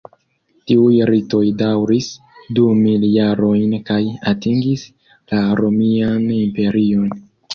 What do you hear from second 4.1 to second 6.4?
atingis la Romian